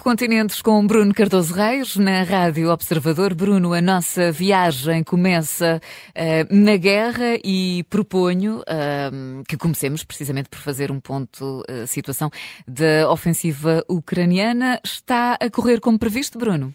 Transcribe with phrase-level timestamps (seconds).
[0.00, 3.34] Cinco Continentes com Bruno Cardoso Reis na Rádio Observador.
[3.34, 10.58] Bruno, a nossa viagem começa uh, na guerra e proponho uh, que comecemos precisamente por
[10.58, 12.30] fazer um ponto uh, situação
[12.66, 14.80] da ofensiva ucraniana.
[14.82, 16.74] Está a correr como previsto, Bruno?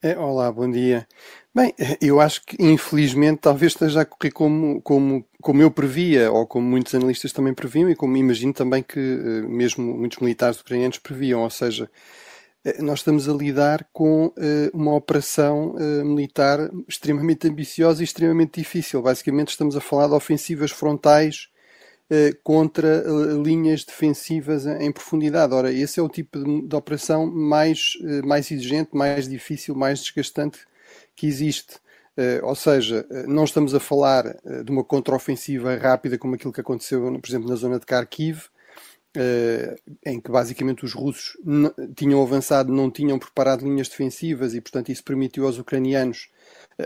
[0.00, 1.04] É, olá, bom dia.
[1.52, 6.46] Bem, eu acho que infelizmente talvez esteja a correr como, como, como eu previa, ou
[6.46, 10.98] como muitos analistas também previam, e como imagino também que eh, mesmo muitos militares ucranianos
[10.98, 11.90] previam, ou seja,
[12.64, 15.74] eh, nós estamos a lidar com eh, uma operação
[16.04, 19.02] militar extremamente ambiciosa e extremamente difícil.
[19.02, 21.48] Basicamente estamos a falar de ofensivas frontais
[22.42, 23.04] contra
[23.44, 25.52] linhas defensivas em profundidade.
[25.52, 27.92] Ora, esse é o tipo de, operação mais,
[28.24, 30.58] mais exigente, mais difícil, mais desgastante
[31.14, 31.78] que existe.
[32.18, 36.52] Uh, ou seja, uh, não estamos a falar uh, de uma contraofensiva rápida como aquilo
[36.52, 38.46] que aconteceu, por exemplo, na zona de Kharkiv,
[40.06, 41.36] em que basicamente os russos
[41.96, 46.28] tinham avançado, não tinham preparado linhas defensivas e, portanto, isso permitiu aos ucranianos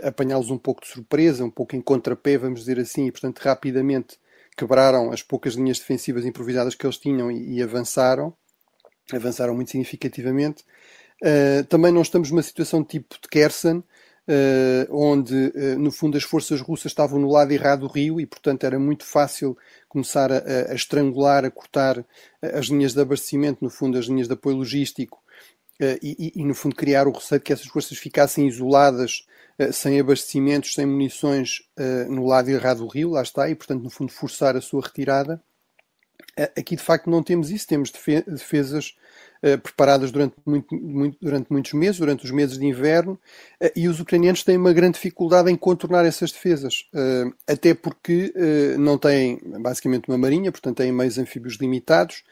[0.01, 4.17] apanhá-los um pouco de surpresa, um pouco em contrapé, vamos dizer assim, e, portanto, rapidamente
[4.57, 8.33] quebraram as poucas linhas defensivas improvisadas que eles tinham e, e avançaram,
[9.11, 10.63] avançaram muito significativamente.
[11.69, 14.12] também não estamos numa situação tipo de Kherson, Uh,
[14.89, 18.63] onde, uh, no fundo, as forças russas estavam no lado errado do rio e, portanto,
[18.63, 19.57] era muito fácil
[19.89, 21.99] começar a, a estrangular, a cortar
[22.41, 25.21] eh, as linhas de abastecimento, no fundo, as linhas de apoio logístico
[26.01, 29.25] e, e, no fundo, criar o receio de que essas forças ficassem isoladas,
[29.73, 31.63] sem abastecimentos, sem munições,
[32.07, 35.43] no lado errado do rio, lá está, e, portanto, no fundo, forçar a sua retirada.
[36.57, 38.95] Aqui, de facto, não temos isso, temos defesas
[39.45, 43.19] eh, preparadas durante, muito, muito, durante muitos meses, durante os meses de inverno,
[43.61, 48.33] uh, e os ucranianos têm uma grande dificuldade em contornar essas defesas, uh, até porque
[48.79, 52.23] não têm basicamente uma marinha, portanto têm meios anfíbios limitados.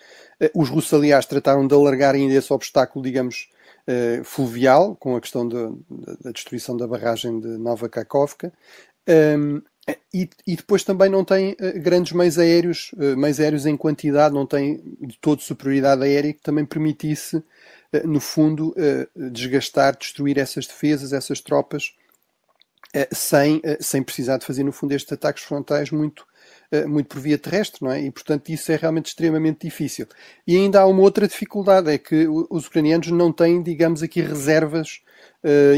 [0.56, 3.50] os russos, aliás, trataram de alargar ainda esse obstáculo, digamos,
[4.24, 5.70] fluvial, com a questão da,
[6.22, 8.54] da destruição da barragem de Nova Kakovka.
[9.10, 9.62] Um,
[10.14, 14.34] e, e, depois também não tem uh, grandes meios aéreos, uh, meios aéreos em quantidade,
[14.34, 17.46] não tem de todo superioridade aérea que também permitisse, uh,
[18.06, 18.76] no fundo,
[19.32, 21.94] desgastar, destruir essas defesas, essas tropas,
[23.14, 26.26] sem, sem precisar de fazer, no fundo, estes ataques frontais muito,
[26.88, 28.02] muito por via terrestre, não é?
[28.02, 30.08] E, portanto, isso é realmente extremamente difícil.
[30.46, 35.02] E ainda há uma outra dificuldade, é que os ucranianos não têm, digamos aqui, reservas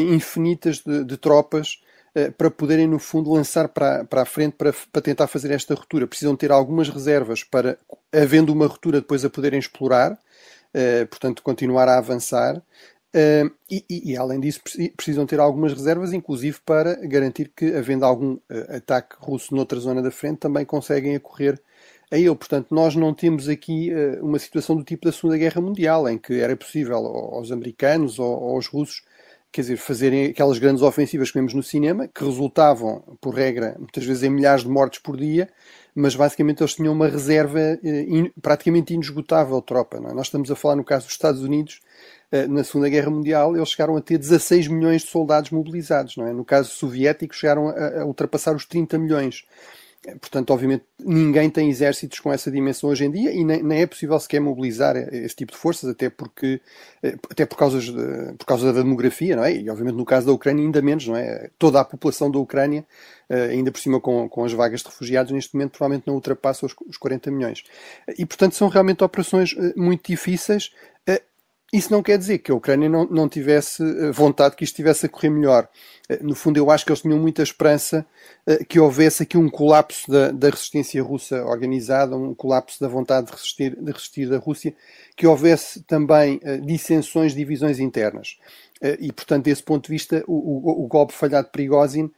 [0.09, 1.92] infinitas de, de tropas eh,
[2.37, 6.07] para poderem, no fundo, lançar para, para a frente para, para tentar fazer esta ruptura.
[6.07, 7.77] Precisam ter algumas reservas para,
[8.11, 12.61] havendo uma ruptura, depois a poderem explorar, uh, portanto, continuar a avançar.
[13.15, 14.59] Uh, e, e, além disso,
[14.97, 20.01] precisam ter algumas reservas, inclusive para garantir que, havendo algum uh, ataque russo noutra zona
[20.01, 21.61] da frente, também conseguem acorrer
[22.11, 22.35] a ele.
[22.35, 26.17] Portanto, nós não temos aqui uh, uma situação do tipo da Segunda Guerra Mundial, em
[26.17, 29.03] que era possível aos americanos ou aos russos
[29.53, 34.03] quer dizer, fazerem aquelas grandes ofensivas que vemos no cinema, que resultavam, por regra, muitas
[34.03, 35.47] vezes em milhares de mortes por dia,
[35.93, 39.97] mas basicamente eles tinham uma reserva eh, praticamente inesgotável de tropa.
[39.97, 40.13] É?
[40.13, 41.81] Nós estamos a falar no caso dos Estados Unidos,
[42.31, 46.17] eh, na Segunda Guerra Mundial, eles chegaram a ter 16 milhões de soldados mobilizados.
[46.17, 46.33] É?
[46.33, 49.45] No caso soviético, chegaram a, a ultrapassar os 30 milhões.
[50.19, 53.87] Portanto, obviamente, ninguém tem exércitos com essa dimensão hoje em dia e nem, nem, é
[53.87, 56.59] possível sequer mobilizar esse tipo de forças, até porque
[57.01, 59.55] eh, até por causa, de, por causa da demografia, não é?
[59.55, 61.49] E obviamente no caso da Ucrânia ainda menos, não é?
[61.57, 62.85] Toda a população da Ucrânia,
[63.29, 66.65] eh, ainda por cima com, com as vagas de refugiados, neste momento provavelmente não ultrapassa
[66.65, 67.63] os, os 40 milhões.
[68.17, 70.71] E portanto são realmente operações eh, muito difíceis
[71.73, 75.07] isso não quer dizer que a Ucrânia não, não tivesse eh, vontade que isto estivesse
[75.07, 75.67] a correr melhor.
[76.07, 78.05] Eh, no fundo, eu acho que eles tinham muita esperança
[78.45, 83.25] eh, que houvesse aqui um colapso da, da resistência russa organizada, um colapso da vontade
[83.25, 84.75] de resistir, de resistir da Rússia,
[85.15, 88.37] que houvesse também dissensões, divisões internas.
[88.99, 92.11] E, portanto, desse ponto de vista, o, o, o golpe falhado de Prigozhin,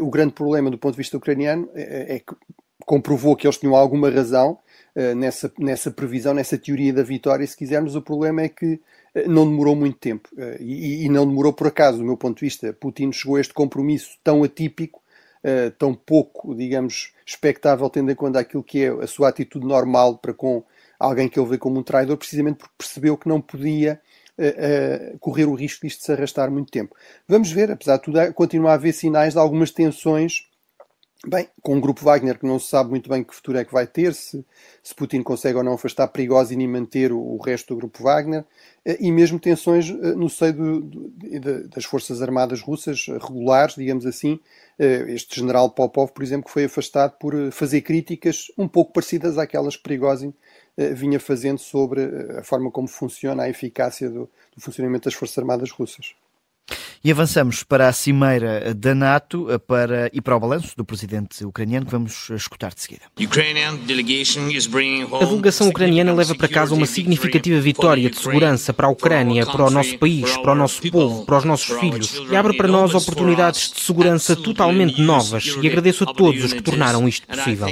[0.00, 2.34] o grande problema do ponto de vista ucraniano é que
[2.84, 4.58] comprovou que eles tinham alguma razão
[4.94, 7.96] nessa, nessa previsão, nessa teoria da vitória, se quisermos.
[7.96, 8.80] O problema é que
[9.14, 10.28] eh, não demorou muito tempo.
[10.36, 12.72] Eh, e, e, não demorou por acaso, do meu ponto de vista.
[12.72, 15.02] Putin chegou a este compromisso tão atípico,
[15.42, 20.18] eh, tão pouco, digamos, expectável, tendo em conta aquilo que é a sua atitude normal
[20.18, 20.64] para com
[20.98, 24.00] alguém que ele vê como um traidor, precisamente porque percebeu que não podia
[25.20, 26.96] correr o risco disto se arrastar muito tempo.
[27.28, 30.48] Vamos ver, apesar de tudo, continua a haver sinais de algumas tensões
[31.24, 33.72] Bem, com o grupo Wagner que não se sabe muito bem que futuro é que
[33.72, 34.44] vai ter, se,
[34.82, 38.44] se Putin consegue ou não afastar Prigozhin e manter o, o resto do grupo Wagner,
[38.84, 44.04] eh, e mesmo tensões eh, no seio do, do, das forças armadas russas regulares, digamos
[44.04, 44.40] assim.
[44.76, 49.38] Eh, este general Popov, por exemplo, que foi afastado por fazer críticas um pouco parecidas
[49.38, 50.34] àquelas que Prigozhin
[50.76, 52.02] vinha fazendo sobre
[52.38, 56.14] a forma como funciona a eficácia do, do funcionamento das Forças Armadas russas.
[57.04, 61.84] E avançamos para a cimeira da NATO para, e para o balanço do presidente ucraniano,
[61.84, 63.02] que vamos escutar de seguida.
[65.20, 69.64] A delegação ucraniana leva para casa uma significativa vitória de segurança para a Ucrânia, para
[69.64, 72.94] o nosso país, para o nosso povo, para os nossos filhos e abre para nós
[72.94, 75.56] oportunidades de segurança totalmente novas.
[75.60, 77.66] E agradeço a todos os que tornaram isto possível.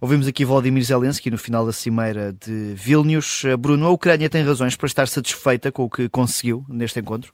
[0.00, 3.44] Ouvimos aqui Volodymyr Zelensky no final da cimeira de Vilnius.
[3.44, 7.32] Eh, Bruno, a Ucrânia tem razões para estar satisfeita com o que conseguiu neste encontro?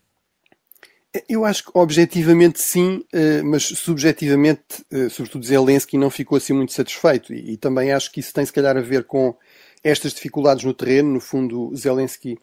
[1.29, 6.73] Eu acho que objetivamente sim, eh, mas subjetivamente, eh, sobretudo Zelensky, não ficou assim muito
[6.73, 7.35] satisfeito.
[7.35, 9.37] E também acho que isso tem se calhar a ver com
[9.82, 11.15] estas dificuldades no terreno.
[11.15, 12.38] No fundo, Zelensky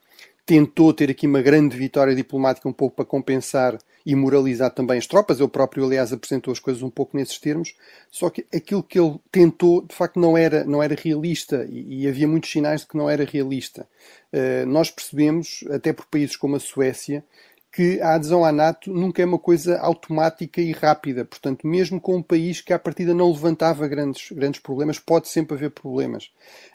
[0.46, 5.08] tentou ter aqui uma grande vitória diplomática um pouco para compensar e moralizar também as
[5.08, 5.40] tropas.
[5.40, 7.76] Ele próprio, aliás, apresentou as coisas um pouco nesses termos.
[8.10, 12.08] Só que aquilo que ele tentou, de facto, não era, não era realista e, e
[12.08, 13.88] havia muitos sinais de que não era realista.
[14.34, 17.24] Uh, nós percebemos, até por países como a Suécia,
[17.72, 21.24] que a adesão à NATO nunca é uma coisa automática e rápida.
[21.24, 25.56] Portanto, mesmo com um país que à partida não levantava grandes, grandes problemas, pode sempre
[25.56, 26.32] haver problemas.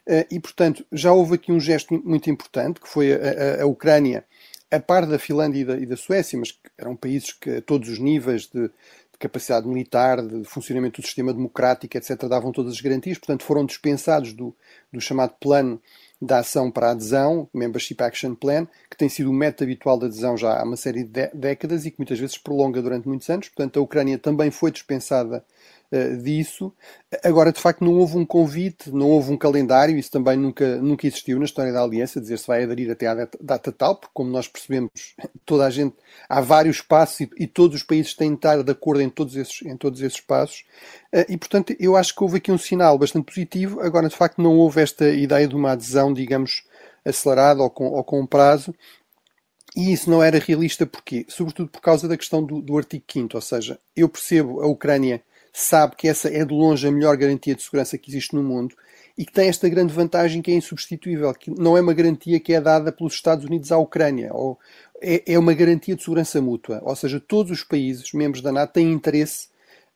[0.06, 3.66] Uh, e, portanto, já houve aqui um gesto muito importante, que foi a, a, a
[3.66, 4.24] Ucrânia,
[4.76, 7.88] a par da Finlândia e da, e da, Suécia, mas eram países que a todos
[7.88, 12.80] os níveis de, de capacidade militar, de funcionamento do sistema democrático, etc., davam todas as
[12.80, 14.54] garantias, portanto foram dispensados do,
[14.92, 15.80] do chamado plano
[16.20, 20.06] da ação para a adesão, Membership Action Plan, que tem sido o método habitual de
[20.06, 23.48] adesão já há uma série de décadas e que muitas vezes prolonga durante muitos anos.
[23.48, 25.44] Portanto, a Ucrânia também foi dispensada
[25.94, 26.72] uh, disso.
[27.22, 31.06] Agora, de facto, não houve um convite, não houve um calendário, isso também nunca, nunca
[31.06, 34.12] existiu na história da Aliança, dizer se vai aderir até à data, data tal, porque,
[34.12, 34.90] como nós percebemos,
[35.46, 35.94] toda a gente,
[36.28, 39.36] há vários passos e, e, todos os países têm de estar de acordo em todos
[39.36, 40.64] esses, em todos esses passos.
[41.14, 43.80] Uh, e, portanto, eu acho que houve aqui um sinal bastante positivo.
[43.80, 46.64] Agora, de facto, não houve esta ideia de uma adesão, digamos,
[47.04, 48.74] acelerada ou com, ou com um prazo.
[49.76, 51.26] E isso não era realista porquê?
[51.28, 55.20] Sobretudo por causa da questão do, do artigo 5 ou seja, eu percebo a Ucrânia
[55.56, 58.74] sabe que essa é de longe a melhor garantia de segurança que existe no mundo
[59.16, 62.52] e que tem esta grande vantagem que é insubstituível, que não é uma garantia que
[62.52, 64.58] é dada pelos Estados Unidos à Ucrânia, ou
[65.00, 66.80] é, é uma garantia de segurança mútua.
[66.82, 69.48] Ou seja, todos os países membros da NATO têm interesse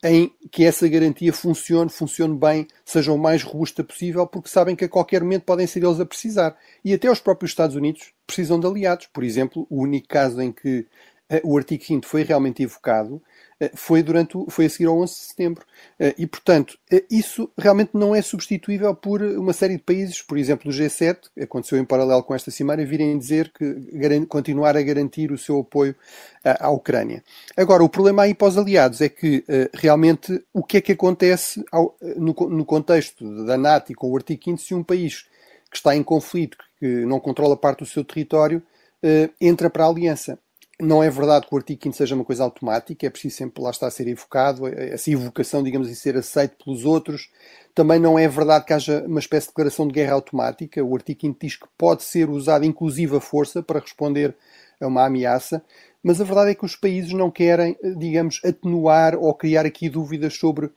[0.04, 4.84] em que essa garantia funcione, funcione bem, seja o mais robusta possível, porque sabem que
[4.84, 6.56] a qualquer momento podem ser eles a precisar.
[6.84, 9.08] E até os próprios Estados Unidos precisam de aliados.
[9.12, 10.86] Por exemplo, o único caso em que
[11.32, 13.20] uh, o artigo 5 foi realmente evocado
[13.74, 15.66] foi, durante o, foi a seguir ao 11 de setembro.
[15.98, 16.78] Uh, e, portanto,
[17.10, 21.78] isso realmente não é substituível por uma série de países, por exemplo, o G7, aconteceu
[21.78, 25.94] em paralelo com esta cimeira, virem dizer que continuar a garantir o seu apoio
[26.44, 27.22] à Ucrânia.
[27.56, 29.44] Agora, o problema aí para os aliados é que
[29.74, 34.16] realmente o que é que acontece ao, no, no contexto da NATO e com o
[34.16, 35.26] artigo 5 se um país
[35.70, 38.62] que está em conflito, que não controla parte do seu território,
[39.40, 40.38] entra para a aliança
[40.80, 43.70] não é verdade que o artigo 5 seja uma coisa automática, é preciso sempre lá
[43.70, 47.30] estar a ser evocado, essa evocação, digamos assim, ser aceito pelos outros.
[47.74, 50.82] Também não é verdade que haja uma espécie de declaração de guerra automática.
[50.84, 54.36] O artigo 5 diz que pode ser usada inclusive a força para responder
[54.80, 55.62] a uma ameaça,
[56.02, 60.34] mas a verdade é que os países não querem, digamos, atenuar ou criar aqui dúvidas
[60.34, 60.70] sobre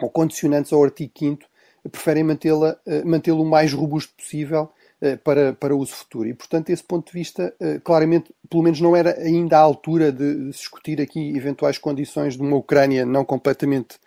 [0.00, 1.44] ou condicionantes ao artigo 5
[1.90, 4.77] preferem mantê-lo mantê o mais robusto possível eh,
[5.22, 6.28] para, para uso futuro.
[6.28, 10.10] E, portanto, desse ponto de vista, eh, claramente, pelo menos não era ainda a altura
[10.10, 13.98] de discutir aqui eventuais condições de uma Ucrânia não completamente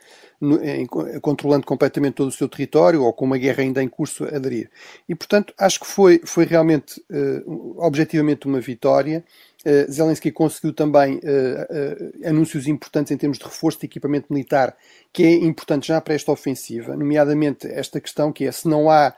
[1.21, 4.71] controlando completamente todo o seu território ou com uma guerra ainda em curso aderir.
[5.07, 9.23] E, portanto, acho que foi, foi realmente, uh, objetivamente, uma vitória.
[9.63, 14.75] Uh, Zelensky conseguiu também uh, anúncios importantes em termos de reforço de equipamento militar,
[15.13, 19.13] que é importante já para esta ofensiva, nomeadamente esta questão que é se não há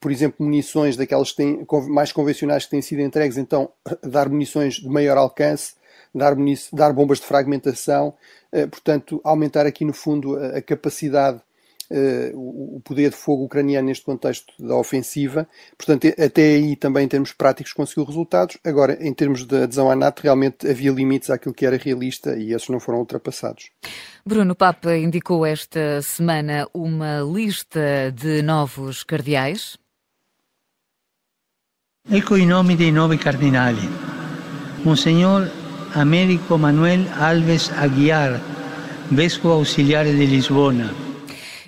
[0.00, 3.70] por exemplo, munições daquelas que têm, mais convencionais que têm sido entregues, então
[4.02, 5.74] dar munições de maior alcance,
[6.14, 6.34] dar,
[6.72, 8.14] dar bombas de fragmentação,
[8.52, 11.40] eh, portanto, aumentar aqui no fundo a, a capacidade,
[11.90, 15.48] eh, o poder de fogo ucraniano neste contexto da ofensiva.
[15.76, 18.58] Portanto, até aí também em termos práticos conseguiu resultados.
[18.62, 22.52] Agora, em termos de adesão à NATO, realmente havia limites àquilo que era realista e
[22.52, 23.70] esses não foram ultrapassados.
[24.24, 29.78] Bruno Papa indicou esta semana uma lista de novos cardeais.
[32.10, 33.86] Ecco i nomi dei nuovi cardinali.
[34.82, 35.50] Monsignor
[35.92, 38.40] Américo Manuel Alves Aguiar,
[39.08, 40.90] Vescovo Auxiliare de Lisbona.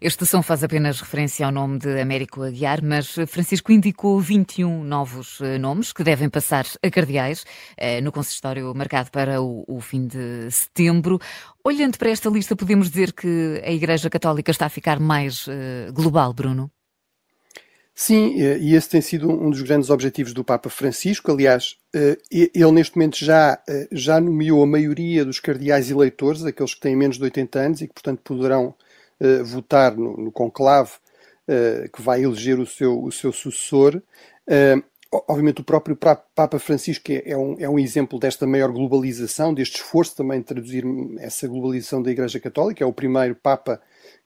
[0.01, 5.43] Este som faz apenas referência ao nome de Américo Aguiar, mas Francisco indicou 21 novos
[5.43, 7.45] eh, nomes que devem passar a cardeais
[7.77, 11.21] eh, no consistório marcado para o, fim de setembro.
[11.63, 15.93] Olhando para esta lista, podemos dizer que a Igreja Católica está a ficar mais uh,
[15.93, 16.71] global, Bruno?
[18.03, 21.31] Sim, e esse tem sido um dos grandes objetivos do Papa Francisco.
[21.31, 21.77] Aliás,
[22.33, 27.19] ele neste momento já, já nomeou a maioria dos cardeais eleitores, aqueles que têm menos
[27.19, 28.75] de 80 anos e que, portanto, poderão
[29.45, 30.93] votar no, no conclave
[31.93, 34.01] que vai eleger o seu, o seu sucessor.
[35.13, 39.77] Obviamente, o próprio Papa Francisco é, é um, é um exemplo desta maior globalização, deste
[39.77, 40.87] esforço também de traduzir
[41.19, 42.83] essa globalização da Igreja Católica.
[42.83, 43.79] É o primeiro Papa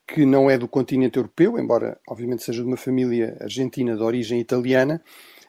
[0.07, 4.39] que não é do continente europeu, embora obviamente seja de uma família argentina de origem
[4.41, 5.03] italiana.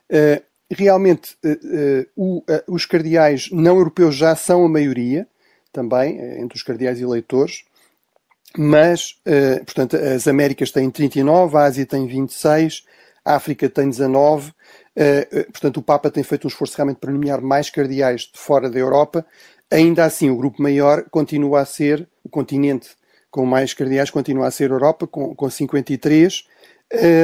[0.10, 5.28] Uh, realmente, uh, uh, os cardeais não europeus já são a maioria,
[5.72, 7.66] também, entre os cardeais eleitores,
[8.58, 9.20] mas,
[9.66, 12.86] portanto, as Américas têm 39, a Ásia tem 26,
[13.26, 14.54] a África tem 19.
[15.52, 18.80] portanto, o Papa tem feito um esforço realmente para nomear mais cardeais de fora da
[18.80, 19.26] Europa.
[19.70, 22.96] Ainda assim, o grupo maior continua a ser o continente
[23.36, 26.48] com mais cardeais, continua a ser Europa, com, com 53.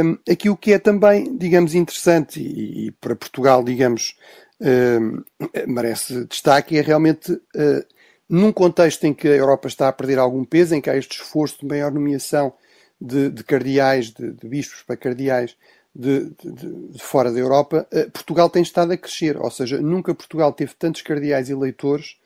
[0.03, 4.17] Um, aqui o que é também, digamos, interessante e, e para Portugal, digamos,
[4.59, 5.23] um,
[5.65, 7.85] merece destaque é realmente uh,
[8.27, 11.21] num contexto em que a Europa está a perder algum peso, em que há este
[11.21, 12.51] esforço de maior nomeação
[12.99, 15.55] de, de cardeais, de, de, bispos para cardeais
[15.95, 20.51] de, de, fora da Europa, uh, Portugal tem estado a crescer, ou seja, nunca Portugal
[20.51, 22.17] teve tantos cardeais eleitores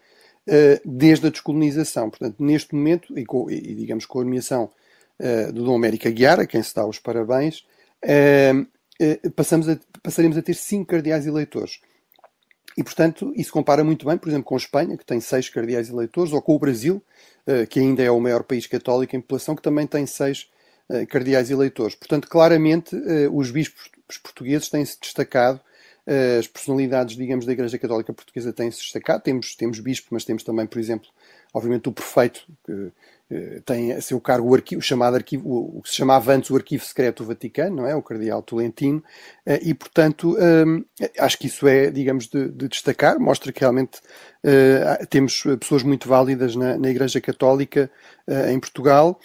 [0.86, 2.10] desde a descolonização.
[2.10, 4.70] Portanto, neste momento, e, com, e digamos com a nomeação
[5.20, 7.66] uh, do Dom América Guiar, a quem se dá os parabéns,
[8.04, 11.80] uh, passamos a, passaremos a ter cinco cardeais eleitores.
[12.78, 15.90] E, portanto, isso compara muito bem, por exemplo, com a Espanha, que tem seis cardeais
[15.90, 17.02] eleitores, ou com o Brasil,
[17.70, 20.50] que ainda é o maior país católico em população, que também tem seis
[21.08, 21.96] cardeais eleitores.
[21.96, 22.94] Portanto, claramente,
[23.32, 23.90] os bispos
[24.22, 25.62] portugueses têm-se destacado
[26.40, 29.24] as personalidades, digamos, da Igreja Católica Portuguesa têm-se destacado.
[29.24, 31.10] Temos, temos bispo, mas temos também, por exemplo,
[31.54, 32.92] obviamente o prefeito, que
[33.32, 36.56] eh, tem a seu cargo o, arquivo, chamado arquivo, o, que se chamava antes o
[36.56, 37.96] Arquivo Secreto do Vaticano, não é?
[37.96, 39.04] O Cardeal Tolentino,
[39.46, 40.86] eh, e portanto hum,
[41.18, 44.00] acho que isso é, digamos, de, de destacar, mostra que realmente
[45.10, 47.90] temos pessoas muito válidas na, na Igreja Católica
[48.48, 49.20] em Portugal.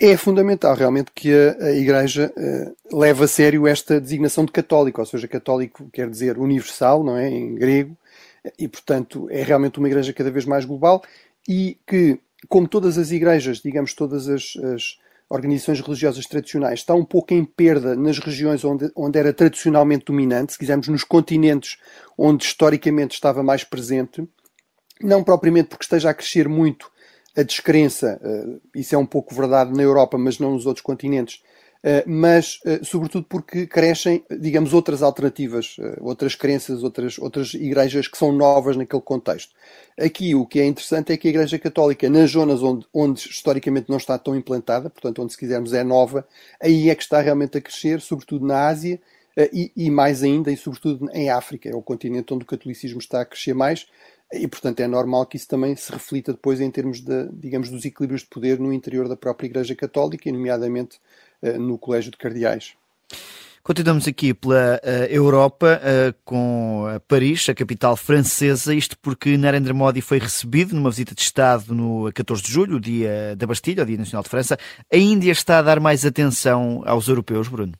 [0.00, 5.00] É fundamental realmente que a, a Igreja uh, leve a sério esta designação de católico,
[5.00, 7.28] ou seja, católico quer dizer universal, não é?
[7.28, 7.96] Em grego,
[8.58, 11.02] e portanto é realmente uma Igreja cada vez mais global
[11.46, 17.04] e que, como todas as igrejas, digamos, todas as, as organizações religiosas tradicionais, está um
[17.04, 21.78] pouco em perda nas regiões onde, onde era tradicionalmente dominante, se quisermos, nos continentes
[22.16, 24.26] onde historicamente estava mais presente,
[25.02, 26.90] não propriamente porque esteja a crescer muito
[27.36, 31.42] a descrença, uh, isso é um pouco verdade na Europa, mas não nos outros continentes,
[31.84, 38.18] uh, mas uh, sobretudo porque crescem, digamos, outras alternativas, outras crenças, outras, outras igrejas que
[38.18, 39.52] são novas naquele contexto.
[39.98, 43.88] Aqui o que é interessante é que a Igreja Católica, nas zonas onde, onde historicamente
[43.88, 46.26] não está tão implantada, portanto, onde se quisermos é nova,
[46.60, 49.00] aí é que está realmente a crescer, sobretudo na Ásia.
[49.36, 53.20] E, e mais ainda, e sobretudo em África, é o continente onde o catolicismo está
[53.20, 53.86] a crescer mais,
[54.32, 57.84] e, portanto, é normal que isso também se reflita depois em termos, de, digamos, dos
[57.84, 60.98] equilíbrios de poder no interior da própria Igreja Católica e, nomeadamente,
[61.42, 62.74] uh, no Colégio de Cardeais.
[63.60, 70.00] Continuamos aqui pela uh, Europa uh, com Paris, a capital francesa, isto porque Narendra Modi
[70.00, 73.98] foi recebido numa visita de Estado no 14 de julho, dia da Bastilha, o Dia
[73.98, 74.56] Nacional de França.
[74.92, 77.72] A Índia está a dar mais atenção aos europeus, Bruno?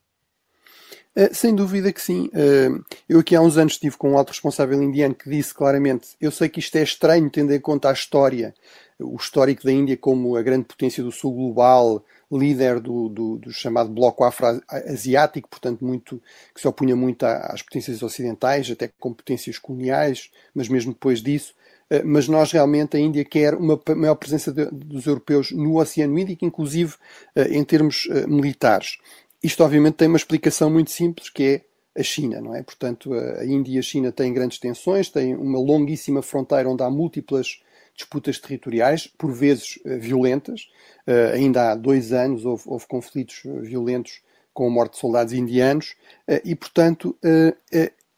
[1.17, 2.26] Uh, sem dúvida que sim.
[2.29, 6.11] Uh, eu aqui há uns anos estive com um alto responsável indiano que disse claramente:
[6.21, 8.55] eu sei que isto é estranho, tendo em conta a história,
[8.99, 13.52] o histórico da Índia como a grande potência do sul global, líder do, do, do
[13.52, 16.23] chamado bloco afro-asiático, portanto muito
[16.55, 21.55] que se opunha muito às potências ocidentais, até com potências coloniais, mas mesmo depois disso.
[21.90, 26.17] Uh, mas nós realmente a Índia quer uma maior presença de, dos europeus no Oceano
[26.17, 26.95] Índico, inclusive
[27.35, 28.99] em termos militares.
[29.42, 32.62] Isto, obviamente, tem uma explicação muito simples, que é a China, não é?
[32.62, 36.90] Portanto, a Índia e a China têm grandes tensões, têm uma longuíssima fronteira onde há
[36.90, 37.61] múltiplas
[37.94, 40.68] disputas territoriais, por vezes uh, violentas.
[41.06, 44.20] Uh, ainda há dois anos houve, houve, conflitos eh, violentos
[44.52, 45.94] com a morte de soldados indianos
[46.28, 47.16] uh, e, portanto,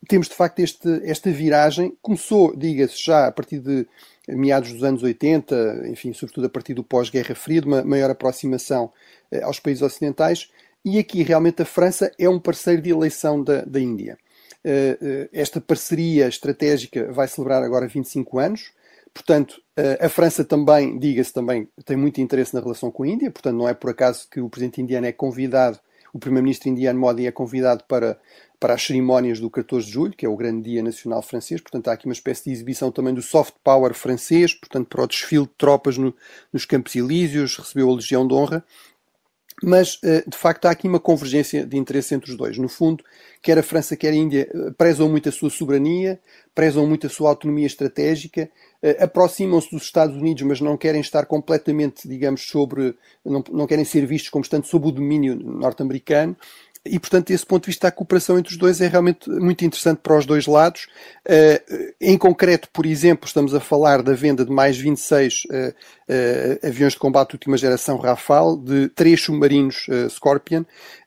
[0.08, 1.96] temos de facto este, esta viragem.
[2.02, 3.86] Começou, diga-se, já a partir de
[4.28, 8.92] meados dos anos 80, enfim, sobretudo a partir do pós-Guerra Fria, de uma maior aproximação
[9.42, 10.48] aos países ocidentais
[10.84, 14.18] e aqui realmente a França é um parceiro de eleição da, da Índia.
[14.64, 18.70] Uh, uh, esta parceria estratégica vai celebrar agora 25 anos.
[19.12, 23.30] Portanto, uh, a França também, diga-se também, tem muito interesse na relação com a Índia.
[23.30, 25.78] Portanto, não é por acaso que o presidente indiano é convidado,
[26.12, 28.18] o primeiro-ministro indiano Modi é convidado para,
[28.60, 31.60] para as cerimónias do 14 de julho, que é o grande dia nacional francês.
[31.60, 35.06] Portanto, há aqui uma espécie de exibição também do soft power francês, portanto, para o
[35.06, 36.14] desfile de tropas no,
[36.52, 38.62] nos Campos Elíseos, recebeu a Legião de Honra
[39.62, 42.58] mas de facto há aqui uma convergência de interesse entre os dois.
[42.58, 43.04] No fundo,
[43.40, 46.20] quer a França, quer a Índia prezam muito a sua soberania,
[46.54, 48.50] prezam muito a sua autonomia estratégica,
[48.98, 54.06] aproximam-se dos Estados Unidos, mas não querem estar completamente, digamos, sobre, não, não querem ser
[54.06, 56.36] vistos como estando sob o domínio norte-americano.
[56.84, 59.98] E, portanto, desse ponto de vista, a cooperação entre os dois é realmente muito interessante
[59.98, 60.88] para os dois lados.
[61.24, 66.66] Uh, em concreto, por exemplo, estamos a falar da venda de mais 26 uh, uh,
[66.66, 70.64] aviões de combate de última geração Rafale, de três submarinos Scorpion.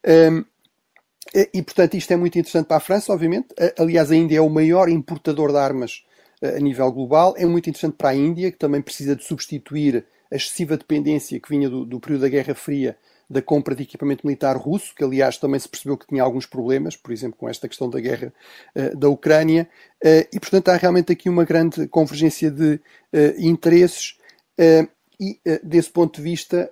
[0.07, 0.45] Um,
[1.53, 3.47] e, portanto, isto é muito interessante para a França, obviamente.
[3.77, 6.03] Aliás, a Índia é o maior importador de armas
[6.41, 7.33] a nível global.
[7.35, 11.49] É muito interessante para a Índia, que também precisa de substituir a excessiva dependência que
[11.49, 12.95] vinha do, do período da Guerra Fria
[13.29, 16.95] da compra de equipamento militar russo, que aliás também se percebeu que tinha alguns problemas,
[16.95, 18.33] por exemplo, com esta questão da guerra
[18.75, 19.67] uh, da Ucrânia,
[20.03, 22.79] uh, e portanto há realmente aqui uma grande convergência de uh,
[23.39, 24.17] interesses.
[25.19, 26.69] e desse ponto de vista,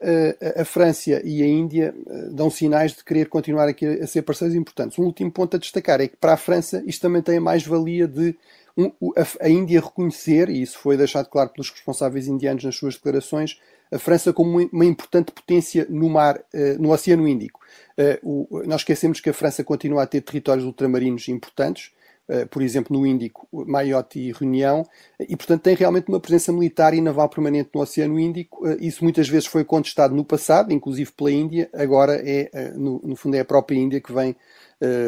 [0.58, 1.96] a França e a Índia
[2.30, 5.00] dão sinais de querer continuar aqui a ser parceiros importantes.
[5.00, 8.06] Um último ponto a destacar é que para a França isto também tem a mais-valia
[8.06, 8.36] de
[8.78, 12.96] um, a, a Índia reconhecer, e isso foi deixado claro pelos responsáveis indianos nas suas
[12.96, 13.60] declarações,
[13.94, 17.60] a França como uma importante potência no mar, eh, no Oceano Índico.
[17.96, 18.20] Eh,
[18.66, 21.92] nós esquecemos que a França continua a ter territórios ultramarinos importantes,
[22.28, 24.84] eh, por exemplo, no Índico, Mayotte e Reunião,
[25.20, 28.68] e portanto tem realmente uma presença militar e naval permanente no Oceano Índico.
[28.80, 33.42] Isso muitas vezes foi contestado no passado, inclusive pela Índia, agora é, no fundo, é
[33.42, 34.36] a própria Índia que vem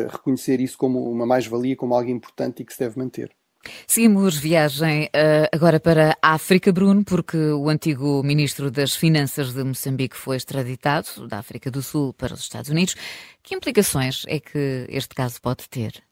[0.10, 3.32] reconhecer isso como uma mais-valia, como algo importante e que se deve manter.
[3.88, 9.64] Seguimos viagem uh, agora para a África, Bruno, porque o antigo ministro das Finanças de
[9.64, 12.96] Moçambique foi extraditado da África do Sul para os Estados Unidos.
[13.44, 16.04] Que implicações é que este caso pode ter?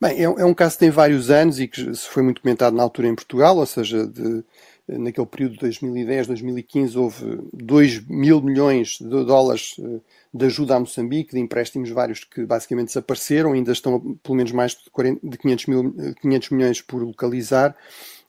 [0.00, 2.74] Bem, é, é um caso que tem vários anos e que se foi muito comentado
[2.74, 4.44] na altura em Portugal, ou seja, de,
[4.86, 9.98] naquele período de 2010, 2015, houve 2 mil milhões de dólares eh,
[10.32, 14.72] de ajuda a Moçambique, de empréstimos vários que basicamente desapareceram, ainda estão pelo menos mais
[14.72, 17.76] de, 40, de 500, mil, 500 milhões por localizar.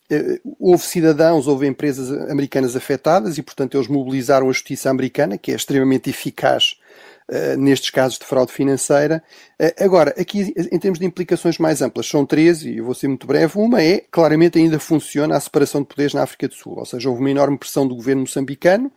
[0.10, 5.52] Eh, houve cidadãos, houve empresas americanas afetadas e, portanto, eles mobilizaram a justiça americana, que
[5.52, 6.80] é extremamente eficaz
[7.30, 9.24] uh, nestes casos de fraude financeira.
[9.60, 13.08] Uh, agora, aqui, em termos de implicações mais amplas, são três, e eu vou ser
[13.08, 13.58] muito breve.
[13.58, 17.10] Uma é, claramente, ainda funciona a separação de poderes na África do Sul, ou seja,
[17.10, 18.92] houve uma enorme pressão do governo moçambicano.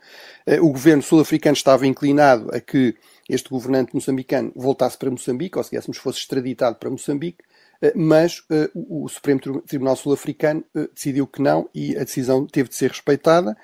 [0.47, 2.95] Uh, o governo sul-africano estava inclinado a que
[3.29, 7.43] este governante moçambicano voltasse para Moçambique, ou se fosse extraditado para Moçambique.
[7.83, 12.69] Eh, mas uh, o Supremo Tribunal Sul-Africano uh, decidiu que não e a decisão teve
[12.69, 13.57] de ser respeitada.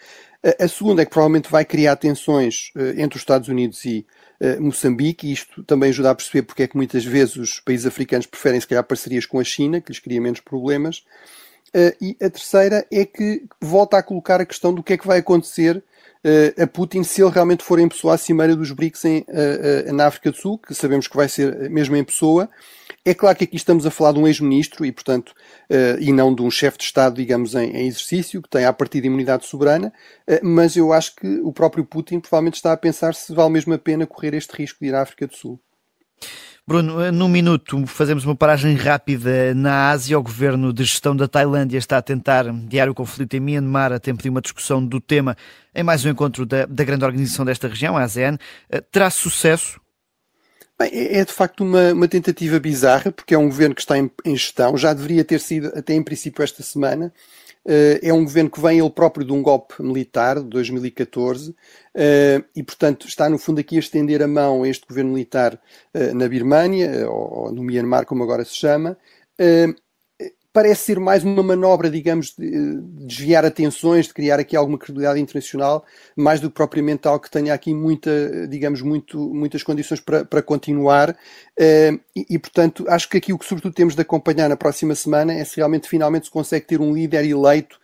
[0.45, 4.05] Uh, a segunda é que provavelmente vai criar tensões entre os Estados Unidos e
[4.59, 8.25] Moçambique, e isto também ajuda a perceber porque é que muitas vezes os países africanos
[8.25, 11.03] preferem, se calhar, parcerias com a China, que lhes cria menos problemas.
[12.01, 15.19] e a terceira é que volta a colocar a questão do que é que vai
[15.19, 15.83] acontecer
[16.61, 19.25] a Putin se ele realmente for em pessoa à cimeira dos BRICS em,
[19.93, 22.49] na África do Sul, que sabemos que vai ser mesmo em pessoa,
[23.05, 26.33] é claro que aqui estamos a falar de um ex-ministro e, portanto, uh, e não
[26.33, 29.45] de um chefe de Estado, digamos, em, em, exercício, que tem a partir de imunidade
[29.45, 29.93] soberana,
[30.29, 33.73] uh, mas eu acho que o próprio Putin provavelmente está a pensar se vale mesmo
[33.73, 35.59] a pena correr este risco de ir à África do Sul.
[36.69, 40.19] Bruno, eh, num minuto fazemos uma paragem rápida na Ásia.
[40.19, 43.99] O governo de gestão da Tailândia está a tentar mediar o conflito em Myanmar a
[43.99, 45.35] tempo de uma discussão do tema
[45.73, 48.37] em mais um encontro da, da grande organização desta região, a ASEAN.
[48.91, 49.81] Terá sucesso?
[50.79, 53.97] Bem, é, é de facto uma, uma, tentativa bizarra, porque é um governo que está
[53.97, 57.11] em, em, gestão, já deveria ter sido até em princípio esta semana.
[57.69, 61.55] Uh, é um governo que vem ele próprio de um golpe militar de 2014 uh,
[61.93, 65.53] eh, e, portanto, está no fundo aqui a estender a mão a este governo militar
[65.93, 68.97] uh, na Birmânia, ou, no Myanmar, como agora se chama
[70.59, 75.85] parece ser mais uma manobra, digamos, de desviar atenções, de criar aqui alguma credibilidade internacional,
[76.17, 80.41] mais do que propriamente algo que tenha aqui muita, digamos, muito, muitas condições para, para
[80.41, 81.11] continuar.
[81.11, 84.93] Uh, e, e, portanto, acho que aqui o que sobretudo temos de acompanhar na próxima
[84.95, 87.79] semana é se realmente finalmente se consegue ter um líder eleito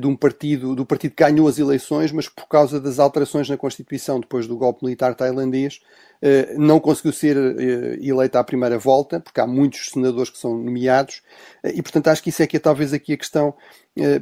[0.00, 3.56] de um partido, do partido que ganhou as eleições, mas por causa das alterações na
[3.56, 5.80] Constituição depois do golpe militar tailandês,
[6.26, 10.56] eh, não conseguiu ser eh, eleita à primeira volta, porque há muitos senadores que são
[10.56, 11.20] nomeados,
[11.62, 13.54] eh, e portanto acho que isso é que é talvez aqui a questão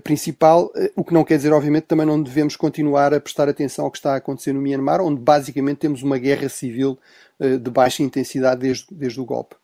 [0.04, 3.90] principal, o que não quer dizer, obviamente, também não devemos continuar a prestar atenção ao
[3.90, 6.98] que está a acontecer no Myanmar, onde basicamente temos uma guerra civil
[7.40, 9.56] de baixa intensidade desde, desde o golpe.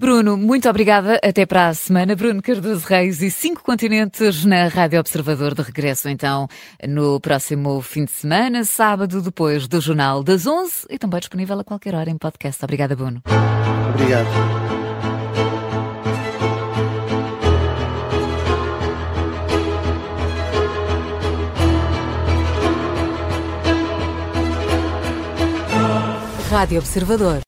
[0.00, 1.20] Bruno, muito obrigada.
[1.22, 2.16] Até para a semana.
[2.16, 6.48] Bruno Cardoso Reis e cinco continentes na Rádio Observador de regresso, então,
[6.88, 11.64] no próximo fim de semana, sábado, depois do Jornal das 11 e também disponível a
[11.64, 12.64] qualquer hora em podcast.
[12.64, 13.22] Obrigada, Bruno.
[13.94, 14.26] Obrigado.
[26.50, 27.38] Rádio Observador.